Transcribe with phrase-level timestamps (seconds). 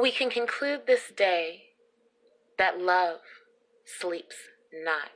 [0.00, 1.62] we can conclude this day
[2.58, 3.20] that love
[3.84, 4.36] sleeps
[4.72, 5.10] not.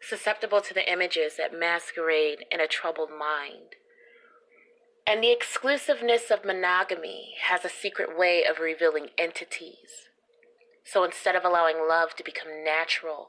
[0.00, 3.76] Susceptible to the images that masquerade in a troubled mind.
[5.06, 10.08] And the exclusiveness of monogamy has a secret way of revealing entities.
[10.84, 13.28] So instead of allowing love to become natural,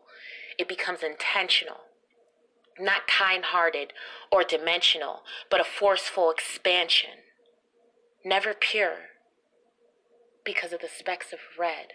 [0.58, 1.82] it becomes intentional.
[2.78, 3.94] Not kind hearted
[4.32, 7.12] or dimensional, but a forceful expansion.
[8.26, 9.15] Never pure
[10.46, 11.94] because of the specks of red.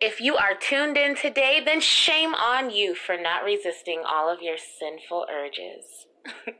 [0.00, 4.40] If you are tuned in today, then shame on you for not resisting all of
[4.40, 6.06] your sinful urges.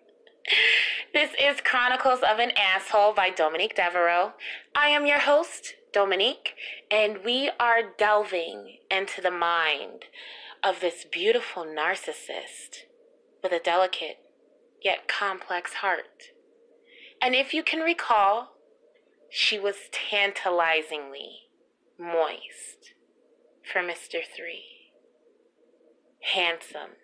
[1.15, 4.33] this is Chronicles of an Asshole by Dominique Devereaux.
[4.75, 6.55] I am your host, Dominique,
[6.91, 10.05] and we are delving into the mind
[10.63, 12.85] of this beautiful narcissist
[13.43, 14.19] with a delicate
[14.83, 16.33] yet complex heart.
[17.23, 18.58] And if you can recall,
[19.31, 21.49] she was tantalizingly
[21.99, 22.95] moist
[23.71, 24.21] for Mr.
[24.37, 24.65] Three.
[26.23, 26.97] Handsome,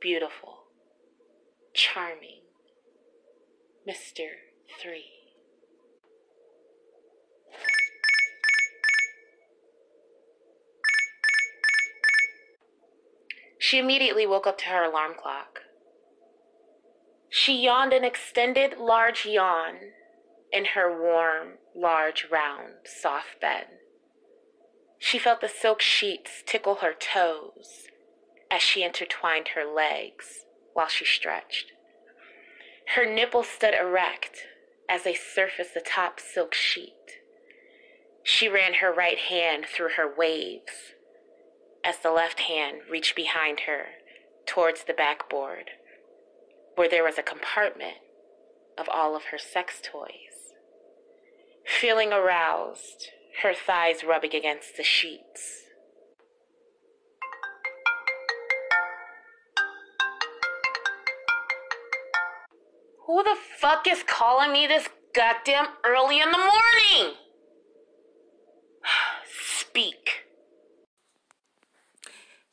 [0.00, 0.64] beautiful,
[1.74, 2.42] charming
[3.88, 4.28] Mr.
[4.80, 5.04] Three.
[13.58, 15.60] She immediately woke up to her alarm clock.
[17.28, 19.74] She yawned an extended, large yawn
[20.52, 23.66] in her warm, large, round, soft bed.
[24.98, 27.84] She felt the silk sheets tickle her toes
[28.50, 31.72] as she intertwined her legs while she stretched.
[32.94, 34.46] Her nipples stood erect
[34.88, 36.94] as they surfaced the top silk sheet.
[38.22, 40.94] She ran her right hand through her waves
[41.84, 43.86] as the left hand reached behind her
[44.46, 45.70] towards the backboard,
[46.74, 47.98] where there was a compartment
[48.76, 50.27] of all of her sex toys.
[51.68, 53.10] Feeling aroused,
[53.42, 55.64] her thighs rubbing against the sheets.
[63.06, 67.14] Who the fuck is calling me this goddamn early in the morning?
[69.60, 70.24] Speak.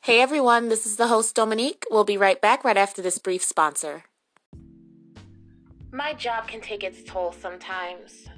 [0.02, 1.84] Hey everyone, this is the host Dominique.
[1.90, 4.04] We'll be right back right after this brief sponsor.
[5.90, 8.28] My job can take its toll sometimes.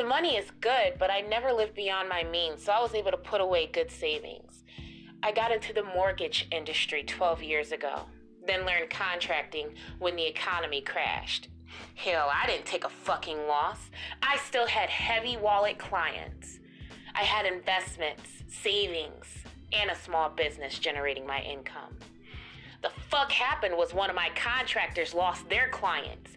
[0.00, 3.10] The money is good, but I never lived beyond my means, so I was able
[3.10, 4.64] to put away good savings.
[5.22, 8.06] I got into the mortgage industry 12 years ago,
[8.46, 11.48] then learned contracting when the economy crashed.
[11.96, 13.90] Hell, I didn't take a fucking loss.
[14.22, 16.60] I still had heavy wallet clients.
[17.14, 19.26] I had investments, savings,
[19.74, 21.98] and a small business generating my income.
[22.82, 26.29] The fuck happened was one of my contractors lost their clients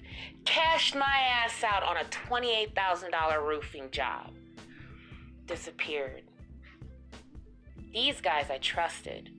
[0.46, 4.32] cashed my ass out on a $28,000 roofing job.
[5.46, 6.24] Disappeared.
[7.94, 9.30] These guys I trusted.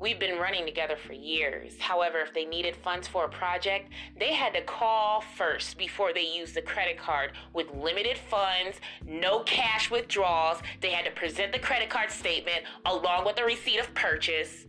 [0.00, 1.74] We've been running together for years.
[1.78, 6.24] However, if they needed funds for a project, they had to call first before they
[6.24, 10.58] used the credit card with limited funds, no cash withdrawals.
[10.80, 14.66] They had to present the credit card statement along with the receipt of purchase.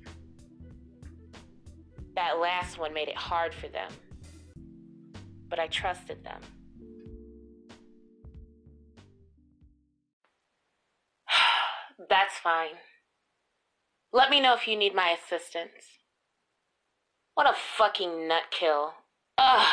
[2.16, 3.91] That last one made it hard for them
[5.50, 6.42] but I trusted them.
[12.10, 12.78] That's fine.
[14.12, 16.00] Let me know if you need my assistance.
[17.36, 18.92] What a fucking nutkill.
[19.38, 19.68] Ugh.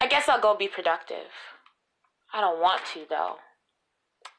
[0.00, 1.26] I guess I'll go be productive.
[2.32, 3.36] I don't want to, though.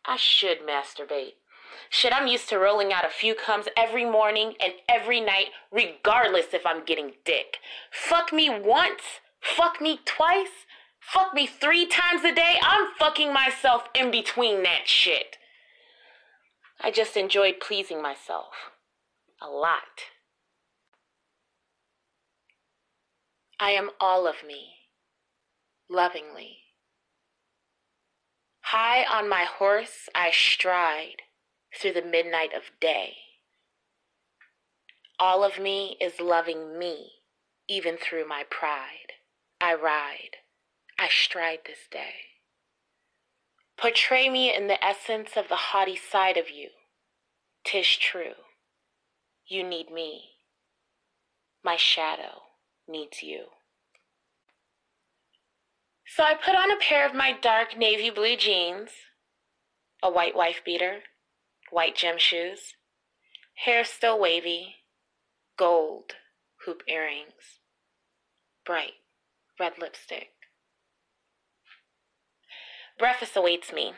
[0.06, 1.34] I should masturbate.
[1.90, 6.53] Shit, I'm used to rolling out a few comes every morning and every night, regardless
[6.53, 7.58] if I'm getting dick.
[7.91, 9.02] Fuck me once,
[9.41, 10.66] Fuck me twice?
[11.00, 12.57] Fuck me three times a day?
[12.61, 15.38] I'm fucking myself in between that shit.
[16.81, 18.53] I just enjoyed pleasing myself.
[19.41, 20.09] A lot.
[23.59, 24.75] I am all of me,
[25.89, 26.59] lovingly.
[28.61, 31.23] High on my horse, I stride
[31.75, 33.16] through the midnight of day.
[35.19, 37.11] All of me is loving me,
[37.67, 39.18] even through my pride.
[39.61, 40.38] I ride,
[40.97, 42.14] I stride this day.
[43.78, 46.70] Portray me in the essence of the haughty side of you.
[47.66, 48.35] Tis true,
[49.47, 50.29] you need me.
[51.64, 52.44] My shadow
[52.88, 53.47] needs you.
[56.08, 58.91] So I put on a pair of my dark navy blue jeans,
[60.02, 61.00] a white wife beater,
[61.70, 62.76] white gym shoes,
[63.66, 64.76] hair still wavy,
[65.58, 66.14] gold
[66.66, 67.59] hoop earrings,
[68.66, 68.94] bright
[69.59, 70.29] red lipstick.
[72.97, 73.94] Breakfast awaits me.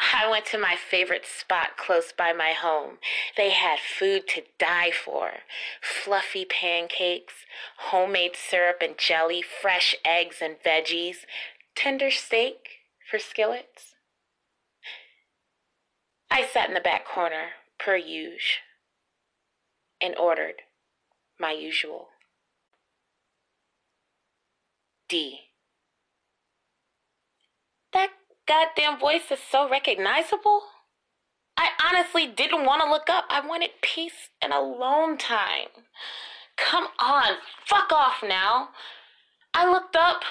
[0.00, 2.98] I went to my favorite spot close by my home.
[3.36, 5.32] They had food to die for
[5.82, 7.34] fluffy pancakes,
[7.76, 11.26] homemade syrup and jelly, fresh eggs and veggies,
[11.74, 12.68] tender steak
[13.10, 13.94] for skillets.
[16.30, 18.62] I sat in the back corner, per usual,
[20.00, 20.62] and ordered
[21.38, 22.09] my usual.
[25.10, 25.40] D.
[27.92, 28.10] That
[28.46, 30.62] goddamn voice is so recognizable.
[31.56, 33.24] I honestly didn't want to look up.
[33.28, 35.68] I wanted peace and alone time.
[36.56, 38.68] Come on, fuck off now.
[39.52, 40.22] I looked up.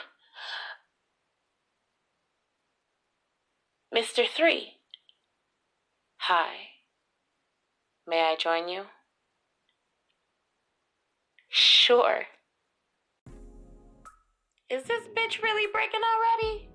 [3.93, 4.25] Mr.
[4.25, 4.75] Three.
[6.19, 6.53] Hi.
[8.07, 8.83] May I join you?
[11.49, 12.23] Sure.
[14.69, 16.69] Is this bitch really breaking already?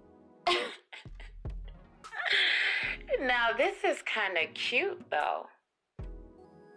[3.21, 5.47] now, this is kind of cute, though.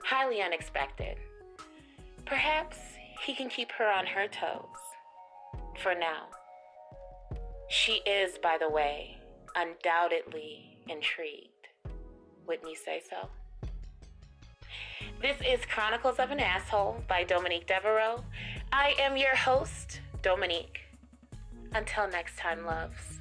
[0.03, 1.17] Highly unexpected.
[2.25, 2.77] Perhaps
[3.25, 4.61] he can keep her on her toes.
[5.79, 6.27] For now.
[7.67, 9.17] She is, by the way,
[9.55, 11.49] undoubtedly intrigued.
[12.45, 13.27] Wouldn't you say so?
[15.19, 18.23] This is Chronicles of an Asshole by Dominique Devereaux.
[18.71, 20.86] I am your host, Dominique.
[21.73, 23.16] Until next time, loves.